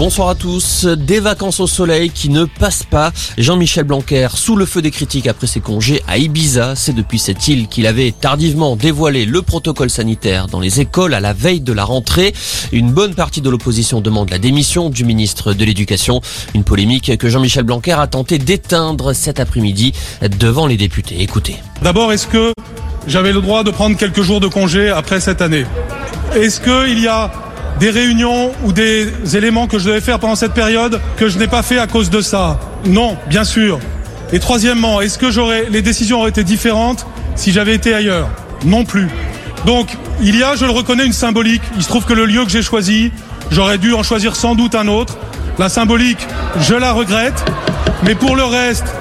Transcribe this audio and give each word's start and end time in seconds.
Bonsoir 0.00 0.30
à 0.30 0.34
tous. 0.34 0.86
Des 0.86 1.20
vacances 1.20 1.60
au 1.60 1.66
soleil 1.66 2.08
qui 2.08 2.30
ne 2.30 2.46
passent 2.46 2.84
pas. 2.84 3.12
Jean-Michel 3.36 3.84
Blanquer 3.84 4.28
sous 4.34 4.56
le 4.56 4.64
feu 4.64 4.80
des 4.80 4.90
critiques 4.90 5.26
après 5.26 5.46
ses 5.46 5.60
congés 5.60 6.02
à 6.08 6.16
Ibiza. 6.16 6.74
C'est 6.74 6.94
depuis 6.94 7.18
cette 7.18 7.46
île 7.48 7.68
qu'il 7.68 7.86
avait 7.86 8.10
tardivement 8.10 8.76
dévoilé 8.76 9.26
le 9.26 9.42
protocole 9.42 9.90
sanitaire 9.90 10.46
dans 10.46 10.58
les 10.58 10.80
écoles 10.80 11.12
à 11.12 11.20
la 11.20 11.34
veille 11.34 11.60
de 11.60 11.74
la 11.74 11.84
rentrée. 11.84 12.32
Une 12.72 12.90
bonne 12.90 13.14
partie 13.14 13.42
de 13.42 13.50
l'opposition 13.50 14.00
demande 14.00 14.30
la 14.30 14.38
démission 14.38 14.88
du 14.88 15.04
ministre 15.04 15.52
de 15.52 15.66
l'Éducation. 15.66 16.22
Une 16.54 16.64
polémique 16.64 17.18
que 17.18 17.28
Jean-Michel 17.28 17.64
Blanquer 17.64 17.92
a 17.92 18.06
tenté 18.06 18.38
d'éteindre 18.38 19.12
cet 19.12 19.38
après-midi 19.38 19.92
devant 20.38 20.66
les 20.66 20.78
députés. 20.78 21.20
Écoutez. 21.20 21.56
D'abord, 21.82 22.10
est-ce 22.10 22.26
que 22.26 22.54
j'avais 23.06 23.34
le 23.34 23.42
droit 23.42 23.64
de 23.64 23.70
prendre 23.70 23.98
quelques 23.98 24.22
jours 24.22 24.40
de 24.40 24.48
congé 24.48 24.88
après 24.88 25.20
cette 25.20 25.42
année? 25.42 25.66
Est-ce 26.34 26.58
qu'il 26.58 26.98
y 27.00 27.06
a 27.06 27.49
des 27.78 27.90
réunions 27.90 28.52
ou 28.64 28.72
des 28.72 29.36
éléments 29.36 29.66
que 29.66 29.78
je 29.78 29.88
devais 29.88 30.00
faire 30.00 30.18
pendant 30.18 30.34
cette 30.34 30.52
période 30.52 31.00
que 31.16 31.28
je 31.28 31.38
n'ai 31.38 31.46
pas 31.46 31.62
fait 31.62 31.78
à 31.78 31.86
cause 31.86 32.10
de 32.10 32.20
ça 32.20 32.60
Non, 32.84 33.16
bien 33.28 33.44
sûr. 33.44 33.78
Et 34.32 34.38
troisièmement, 34.38 35.00
est-ce 35.00 35.18
que 35.18 35.30
j'aurais, 35.30 35.66
les 35.70 35.82
décisions 35.82 36.20
auraient 36.20 36.30
été 36.30 36.44
différentes 36.44 37.06
si 37.36 37.52
j'avais 37.52 37.74
été 37.74 37.94
ailleurs? 37.94 38.28
Non 38.64 38.84
plus. 38.84 39.08
Donc, 39.66 39.96
il 40.22 40.36
y 40.36 40.42
a, 40.42 40.56
je 40.56 40.64
le 40.64 40.70
reconnais, 40.70 41.06
une 41.06 41.12
symbolique. 41.12 41.62
Il 41.76 41.82
se 41.82 41.88
trouve 41.88 42.04
que 42.04 42.12
le 42.12 42.26
lieu 42.26 42.44
que 42.44 42.50
j'ai 42.50 42.62
choisi, 42.62 43.12
j'aurais 43.50 43.78
dû 43.78 43.92
en 43.94 44.02
choisir 44.02 44.36
sans 44.36 44.54
doute 44.54 44.74
un 44.74 44.88
autre. 44.88 45.16
La 45.58 45.68
symbolique, 45.68 46.26
je 46.60 46.74
la 46.74 46.92
regrette. 46.92 47.44
Mais 48.04 48.14
pour 48.14 48.36
le 48.36 48.44
reste, 48.44 48.94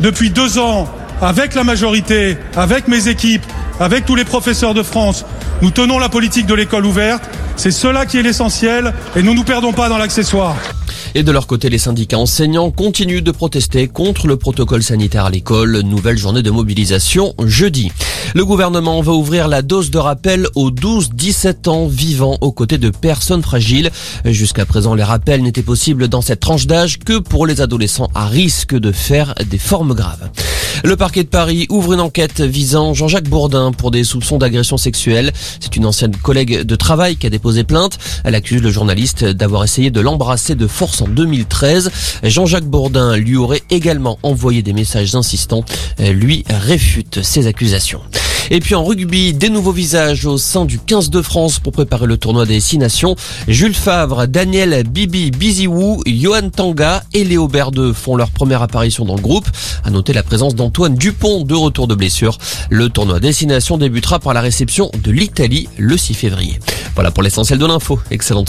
depuis 0.00 0.30
deux 0.30 0.58
ans, 0.58 0.88
avec 1.20 1.54
la 1.54 1.64
majorité, 1.64 2.38
avec 2.56 2.88
mes 2.88 3.08
équipes, 3.08 3.44
avec 3.80 4.04
tous 4.06 4.14
les 4.14 4.24
professeurs 4.24 4.74
de 4.74 4.82
France, 4.82 5.24
nous 5.62 5.70
tenons 5.70 5.98
la 5.98 6.08
politique 6.08 6.46
de 6.46 6.54
l'école 6.54 6.86
ouverte. 6.86 7.28
C'est 7.58 7.72
cela 7.72 8.06
qui 8.06 8.18
est 8.18 8.22
l'essentiel 8.22 8.94
et 9.16 9.22
nous 9.22 9.32
ne 9.32 9.38
nous 9.38 9.44
perdons 9.44 9.72
pas 9.72 9.88
dans 9.88 9.98
l'accessoire. 9.98 10.56
Et 11.16 11.24
de 11.24 11.32
leur 11.32 11.48
côté, 11.48 11.68
les 11.68 11.78
syndicats 11.78 12.18
enseignants 12.18 12.70
continuent 12.70 13.20
de 13.20 13.32
protester 13.32 13.88
contre 13.88 14.28
le 14.28 14.36
protocole 14.36 14.84
sanitaire 14.84 15.24
à 15.24 15.30
l'école. 15.30 15.80
Nouvelle 15.80 16.18
journée 16.18 16.42
de 16.42 16.52
mobilisation 16.52 17.34
jeudi. 17.44 17.90
Le 18.34 18.44
gouvernement 18.44 19.00
va 19.00 19.12
ouvrir 19.12 19.48
la 19.48 19.62
dose 19.62 19.90
de 19.90 19.98
rappel 19.98 20.46
aux 20.54 20.70
12-17 20.70 21.68
ans 21.68 21.86
vivant 21.86 22.36
aux 22.40 22.52
côtés 22.52 22.76
de 22.76 22.90
personnes 22.90 23.42
fragiles. 23.42 23.90
Jusqu'à 24.24 24.66
présent, 24.66 24.94
les 24.94 25.02
rappels 25.02 25.42
n'étaient 25.42 25.62
possibles 25.62 26.08
dans 26.08 26.20
cette 26.20 26.40
tranche 26.40 26.66
d'âge 26.66 26.98
que 26.98 27.18
pour 27.18 27.46
les 27.46 27.60
adolescents 27.60 28.10
à 28.14 28.26
risque 28.26 28.74
de 28.74 28.92
faire 28.92 29.34
des 29.48 29.58
formes 29.58 29.94
graves. 29.94 30.30
Le 30.84 30.94
parquet 30.94 31.24
de 31.24 31.28
Paris 31.28 31.66
ouvre 31.70 31.94
une 31.94 32.00
enquête 32.00 32.40
visant 32.40 32.94
Jean-Jacques 32.94 33.28
Bourdin 33.28 33.72
pour 33.72 33.90
des 33.90 34.04
soupçons 34.04 34.38
d'agression 34.38 34.76
sexuelle. 34.76 35.32
C'est 35.58 35.76
une 35.76 35.86
ancienne 35.86 36.14
collègue 36.14 36.62
de 36.62 36.76
travail 36.76 37.16
qui 37.16 37.26
a 37.26 37.30
déposé 37.30 37.64
plainte. 37.64 37.98
Elle 38.24 38.34
accuse 38.34 38.62
le 38.62 38.70
journaliste 38.70 39.24
d'avoir 39.24 39.64
essayé 39.64 39.90
de 39.90 40.00
l'embrasser 40.00 40.54
de 40.54 40.66
force 40.66 41.00
en 41.02 41.08
2013. 41.08 41.90
Jean-Jacques 42.22 42.66
Bourdin 42.66 43.16
lui 43.16 43.36
aurait 43.36 43.62
également 43.70 44.18
envoyé 44.22 44.62
des 44.62 44.72
messages 44.72 45.14
insistants. 45.14 45.64
Lui 45.98 46.44
réfute 46.48 47.22
ces 47.22 47.46
accusations. 47.46 48.00
Et 48.50 48.60
puis 48.60 48.74
en 48.74 48.84
rugby, 48.84 49.34
des 49.34 49.50
nouveaux 49.50 49.72
visages 49.72 50.24
au 50.24 50.38
sein 50.38 50.64
du 50.64 50.78
15 50.78 51.10
de 51.10 51.20
France 51.20 51.58
pour 51.58 51.72
préparer 51.72 52.06
le 52.06 52.16
tournoi 52.16 52.46
des 52.46 52.60
6 52.60 52.78
nations. 52.78 53.16
Jules 53.46 53.74
Favre, 53.74 54.26
Daniel 54.26 54.84
Bibi 54.88 55.30
Biziou, 55.30 56.02
Johan 56.06 56.50
Tanga 56.50 57.02
et 57.12 57.24
Léo 57.24 57.48
Berdeux 57.48 57.92
font 57.92 58.16
leur 58.16 58.30
première 58.30 58.62
apparition 58.62 59.04
dans 59.04 59.16
le 59.16 59.20
groupe. 59.20 59.48
À 59.84 59.90
noter 59.90 60.12
la 60.12 60.22
présence 60.22 60.54
d'Antoine 60.54 60.94
Dupont 60.94 61.44
de 61.44 61.54
retour 61.54 61.88
de 61.88 61.94
blessure. 61.94 62.38
Le 62.70 62.88
tournoi 62.88 63.20
Destination 63.20 63.76
débutera 63.76 64.18
par 64.18 64.34
la 64.34 64.40
réception 64.40 64.90
de 65.02 65.10
l'Italie 65.10 65.68
le 65.76 65.96
6 65.96 66.14
février. 66.14 66.58
Voilà 66.94 67.10
pour 67.10 67.22
l'essentiel 67.22 67.58
de 67.58 67.66
l'info. 67.66 68.00
Excellente 68.10 68.46